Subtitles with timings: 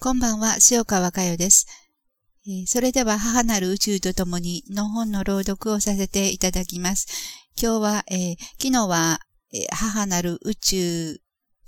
[0.00, 1.66] こんばんは、塩川佳代です。
[2.68, 7.08] それでは、母なる宇宙と共にの本の朗読をさせていただきます。
[7.60, 9.18] 今日は、えー、昨日は、
[9.52, 11.20] え、母なる宇宙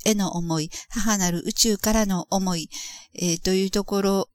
[0.04, 2.70] への思い、母なる宇宙からの思い、
[3.14, 4.28] えー、というところ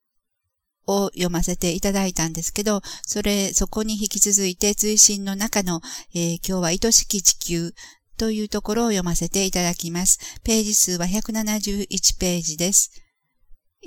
[0.87, 5.79] を読ませていただいたんですけど、それ、そこに引き続いて追伸の中の、
[6.13, 7.73] え今日は愛しき地球
[8.17, 10.19] というところを読ませていただきます。
[10.43, 13.04] ページ数は171ページです。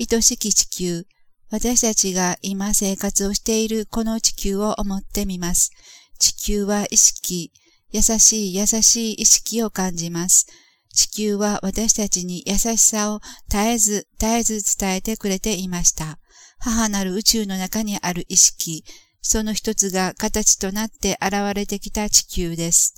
[0.01, 1.07] 愛しき地球、
[1.51, 5.73] 私たちが今生活をしているこの地球を思ってみます。
[6.21, 7.51] 地球は意識、
[7.91, 10.47] 優しい優しい意識を感じます。
[10.95, 16.21] 地球は私たちに優しさを絶えず絶えず伝えてくれていました。
[16.61, 18.85] 母なる宇宙の中にある意識、
[19.21, 22.95] その一つが形となって現れてきた地球です。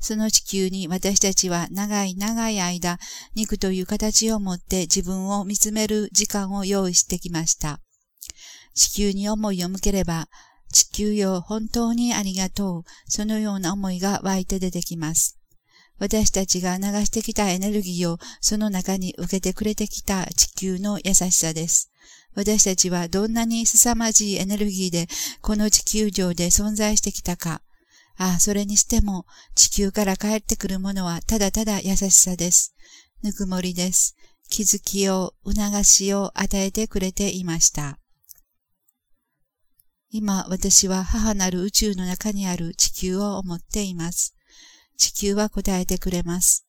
[0.00, 2.98] その地球に私たちは長い長い間、
[3.34, 7.80] 肉という形を持って自分を見つめる時間を用意してきました。
[8.74, 10.28] 地球に思いを向ければ、
[10.72, 12.84] 地球よ本当にありがとう。
[13.08, 15.36] そのような思いが湧いて出てきます。
[15.98, 21.90] 私たちが流してきたエネルギーをその中に受けてくれてきた地球の優しさです。
[22.34, 25.08] 私たちはどんなに凄まじいエネルギーで
[25.42, 27.60] この地球上で存在してきたか、
[28.22, 32.74] ああ、それにしても、地球から帰ってくるものはただただ優しさです。
[33.22, 34.14] ぬくもりです。
[34.50, 37.98] 気づきを、促しを与えてくれていました。
[40.10, 44.34] 今、私は母なる宇宙の中にある地球を思っています。
[44.98, 46.66] 地球は答えてくれます。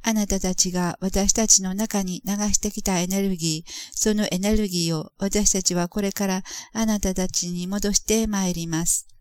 [0.00, 9.11] あなたたちが私たちの中に流してきたエネルギー、そのエネルギーを私たちはこれからあなたたちに戻して参ります。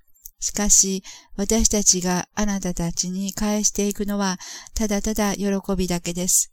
[0.42, 1.04] しかし、
[1.36, 4.40] 私たちがあなたたちに返していくのは、
[4.74, 5.46] ただただ喜
[5.78, 6.52] びだけです。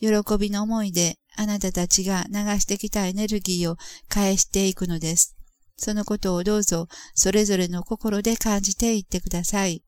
[0.00, 3.76] 喜びの思いで、あなたたちが流してきたエネルギーを
[4.08, 5.36] 返していくのです。
[5.76, 9.84] そのことをどうぞ、それぞれの心で感じていってください。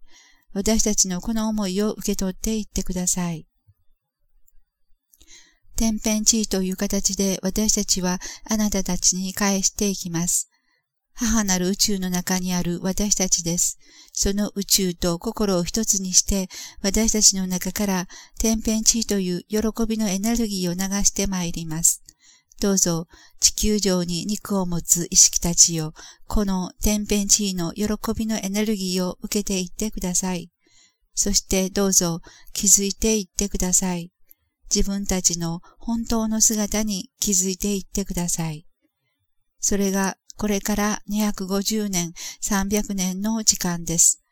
[0.53, 3.47] 私たちのこの思いを受け取っていってください。
[5.75, 10.52] 天変地異という形で私たちはあなたたちに返していきます。
[11.15, 13.79] 母なる宇宙の中にある私たちです。
[14.13, 16.49] その宇宙と心を一つにして、
[16.81, 18.09] 私たちの中から
[18.39, 22.03] 天変地異という喜びのエネルギーを流してまいります。
[22.61, 23.09] どうぞ
[23.41, 25.95] 地球上に肉を持つ意識たちよ、
[26.29, 27.87] この天変地異の喜
[28.17, 30.51] びのエネルギーを受けていってください。
[31.15, 32.21] そしてどうぞ
[32.53, 34.11] 気づいていってください。
[34.75, 38.67] 自分たちの本当の姿に気づいていってください。
[39.59, 42.13] それがこれから250年、
[42.43, 44.23] 300年の時間です。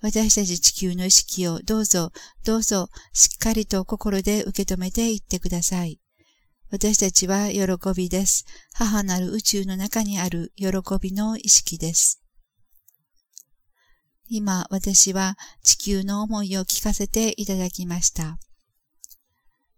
[0.00, 2.12] 私たち地球の意識をどうぞ、
[2.44, 5.98] どうぞ、しっかりと心で受け止めていってください。
[6.70, 7.62] 私たちは喜
[7.94, 8.44] びです。
[8.72, 10.66] 母なる宇宙の中にある喜
[11.00, 12.20] びの意識です。
[14.28, 18.38] 今、私は地球の思いを聞かせていただきました。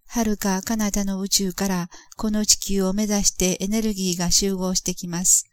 [0.06, 5.44] 遥か彼方の宇宙からこの地球を目指してエネルギーが集合してきます。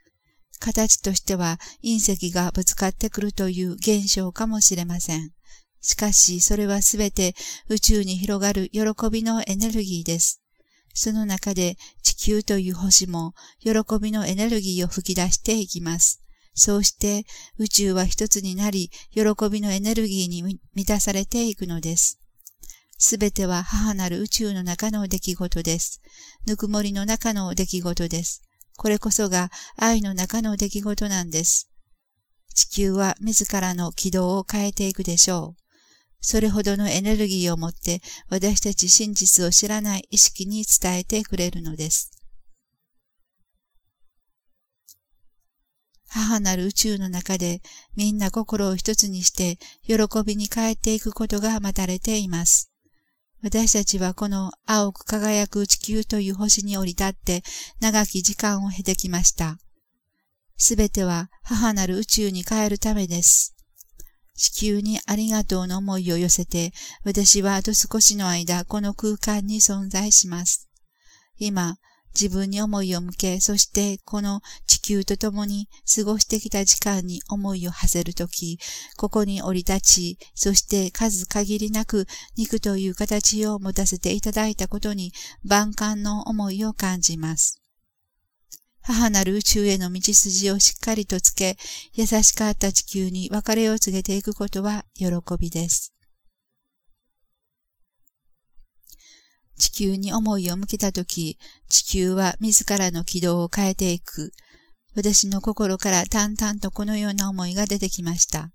[0.63, 5.31] 形としては隕石がぶつかってくるという現象かもしれません。
[5.81, 7.35] しかし、それはすべて
[7.67, 8.81] 宇宙に広がる喜
[9.11, 10.41] びのエネルギーです。
[10.93, 16.21] その中で地球という星も喜びのエネルギーを吹き出していきます。
[16.55, 17.25] そうして
[17.57, 22.21] 宇宙は一つになり、喜びのエネルギーに満たされていくのです。
[22.97, 26.01] すべては母なる宇宙の中の出来事です。
[26.47, 28.43] ぬくもりの中の出来事です。
[28.77, 31.69] これこそが愛の中の出来事なんです。
[32.53, 35.63] 地球は自らの軌道を変えていくでしょう。
[36.21, 42.11] それほどのエネルギーを持って私たち真実を知らない意識に伝えてくれるのです。
[46.07, 47.61] 母なる宇宙の中で
[47.95, 52.72] みんな心を一つにして喜びに変えていくことが待たれています。
[53.43, 57.43] 私たちはこの青く輝く地球という星に降り立って
[57.81, 59.57] 長き時間を経てきました。
[60.55, 63.53] すべては母なる宇宙に帰るためです。
[64.35, 66.71] 地球にありがとうの思いを寄せて、
[67.03, 70.69] 私はあと少しの間この空間に存在します。
[71.37, 71.77] 今、
[72.19, 78.59] 自分に思いを向け、そしてこの地球と共に過ごしてきた時間に思いを馳せるとき、
[78.97, 82.05] ここに降り立ち、そして数限りなく
[82.37, 85.11] 肉という形を持たせていただいたことに
[85.43, 87.59] 万感の思いを感じます。
[88.85, 91.57] 母なる宇宙への道筋をしっかりとつけ、
[91.93, 95.07] 優しかった地球に別れを告げていくことは喜
[95.39, 95.92] びです。
[99.57, 101.37] 地球に思いを向けたとき、
[101.69, 104.31] 地球は自らの軌道を変えていく。
[104.95, 108.51] 私の心から淡々とこのような思いが出てきました。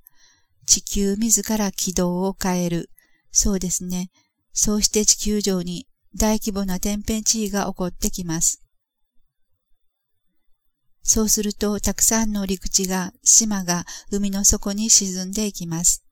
[0.67, 2.91] 地球自ら軌道を変える。
[3.31, 4.11] そうですね。
[4.53, 5.87] そうして地球上に
[6.17, 8.63] 大規模な天変地異が起こってきます。
[11.03, 16.05] そうすると、たくさんの陸地が、島が海の底に沈んでいきます。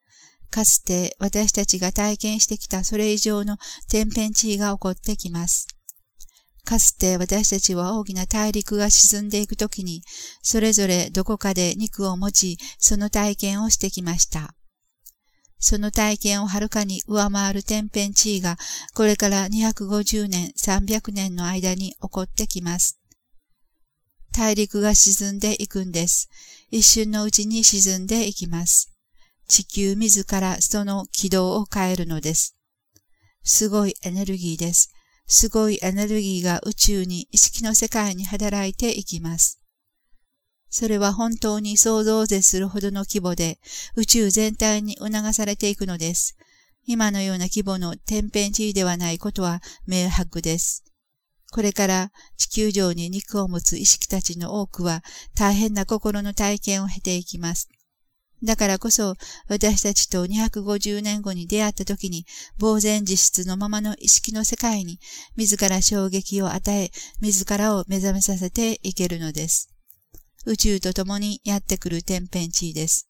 [0.50, 3.58] かつて私たちが体験してきたそれ以上の
[3.88, 5.66] 天変地異が起こってきます。
[6.66, 10.02] かつて私たちは大きな大陸が沈んでいくときに、
[10.43, 14.52] それぞれどこかで肉を持ち、その体験をしてきました。
[15.60, 18.58] その体験をはるかに上回る天変地異が、
[18.94, 22.99] これから250年、300年の間に起こってきます。
[24.32, 26.28] 大陸が沈んでいくんです。
[26.70, 28.95] 一瞬のうちに沈んでいきます。
[29.48, 32.56] 地球自らその軌道を変えるのです。
[33.43, 34.93] すごいエネルギーです。
[35.26, 39.60] すごいエネルギーが宇宙に意識の世界に働いていきます。
[40.69, 43.58] それは本当に想像を絶するほどの規模で
[43.94, 46.37] 宇宙全体に促されていくのです。
[46.84, 50.84] 今のような規模の天変地異ではないことは明白です。
[51.50, 55.02] これから地球上に肉を持つ意識たちの多くは
[55.34, 57.69] 大変な心の体験を経ていきます。
[58.43, 59.15] だからこそ、
[59.49, 62.27] 私たちと250年後に出会った時に、
[62.61, 65.00] 呆然自失のままの意識の世界に、
[65.37, 66.91] 自ら衝撃を与え、
[67.21, 69.71] 自らを目覚めさせていけるのです。
[70.44, 73.09] 宇宙と共にやってくる天変地異です。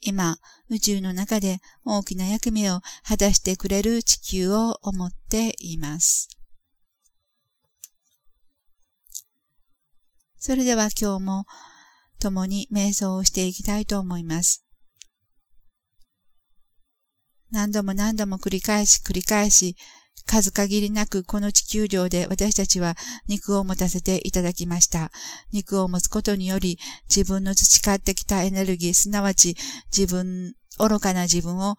[0.00, 0.38] 今、
[0.70, 6.28] 宇宙の中で大きな役目を果たしてくれる地球を思っています。
[10.38, 11.44] それでは今日も
[12.20, 14.64] 共に瞑想をしていきたいと思います。
[17.50, 19.74] 何度も何度も繰り返し繰り返し、
[20.26, 22.94] 数限りなくこの地球上で私たちは
[23.26, 25.10] 肉を持たせていただきました。
[25.52, 26.78] 肉を持つことにより
[27.08, 29.56] 自分の培ってきたエネルギー、すなわち
[29.96, 31.76] 自分、愚かな自分を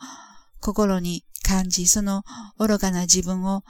[0.59, 2.23] 心に感じ、その
[2.57, 3.63] 愚かな自分を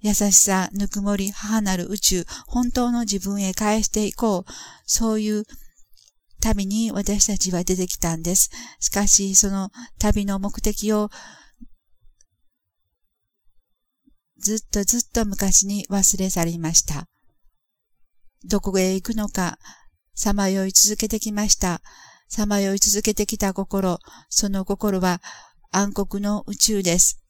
[0.00, 4.52] 優しさ、ぬくもり、母なる宇宙、本当の自分へ返していこう。
[4.86, 5.44] そういう
[6.40, 8.50] 旅に私たちは出てきたんです。
[8.80, 11.10] しかし、その旅の目的を
[14.38, 17.06] ずっとずっと昔に忘れ去りました。
[18.44, 19.58] どこへ行くのか、
[20.14, 21.80] さまよい続けてきました。
[22.28, 23.98] さまよい続けてきた心、
[24.28, 25.20] その心は
[25.70, 27.20] 暗黒の宇宙です。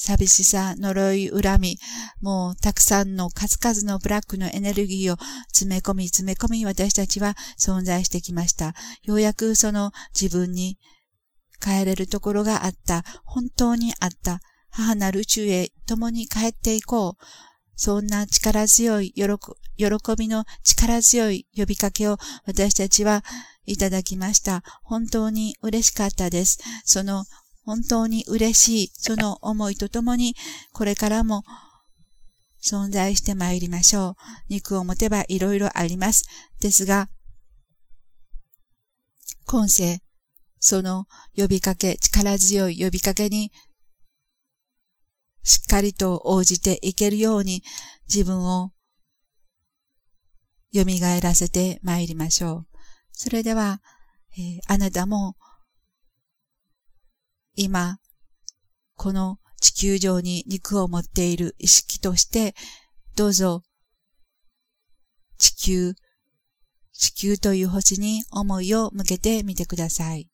[0.00, 1.78] 寂しさ、呪い、恨み、
[2.22, 5.18] もうたくさんの数々のブラックのエネルギーを
[5.48, 8.74] 詰め込み詰め込み私たちは存在してきました。
[9.02, 10.78] ようやくその自分に
[11.60, 13.04] 帰れるところがあった。
[13.24, 14.40] 本当にあった。
[14.70, 17.24] 母なる宇宙へ共に帰っていこう。
[17.76, 19.26] そんな力強い喜
[20.16, 22.16] びの力強い呼びかけを
[22.46, 23.22] 私たちは
[23.66, 24.62] いただきました。
[24.82, 26.58] 本当に嬉しかったです。
[26.84, 27.24] その
[27.70, 30.34] 本当に嬉しい、その思いとともに、
[30.72, 31.44] これからも
[32.60, 34.14] 存在して参りましょう。
[34.48, 36.24] 肉を持てばいろいろあります。
[36.60, 37.10] ですが、
[39.44, 40.02] 今世、
[40.58, 41.06] その
[41.36, 43.52] 呼びかけ、力強い呼びかけに、
[45.44, 47.62] しっかりと応じていけるように
[48.12, 48.72] 自分を
[50.74, 50.84] 蘇
[51.22, 52.66] らせて参りましょう。
[53.12, 53.80] それでは、
[54.36, 55.36] えー、あなたも
[57.62, 57.98] 今、
[58.96, 62.54] この地球上に肉を持っている意識として、
[63.16, 63.62] どうぞ、
[65.36, 65.92] 地球、
[66.94, 70.29] 地球という星に思いを向けてみてください。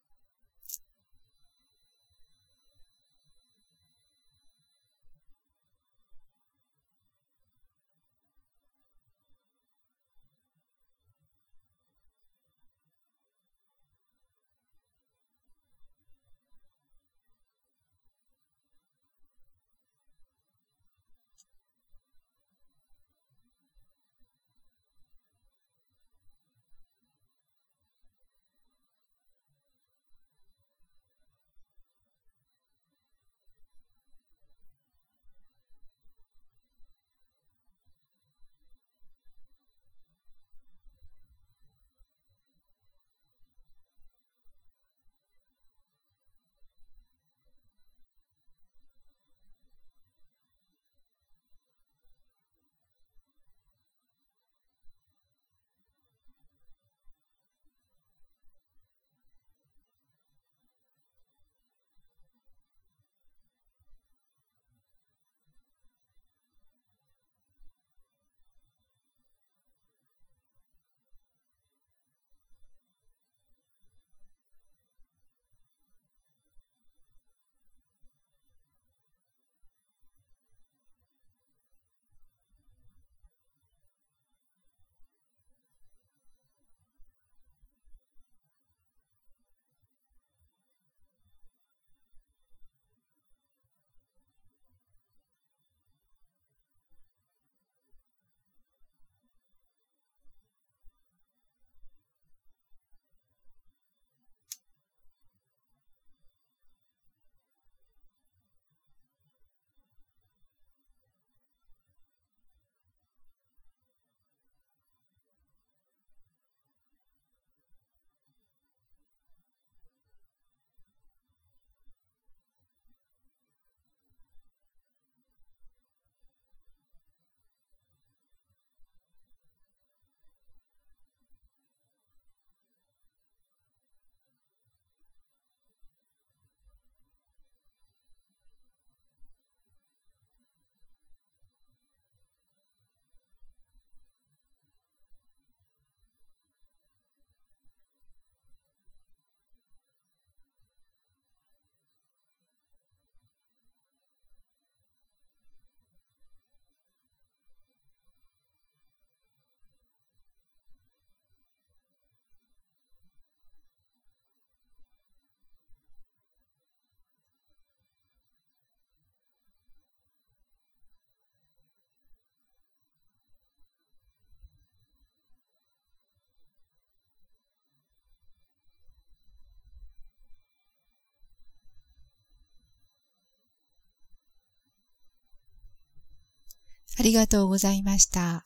[186.98, 188.44] ありがとうございました。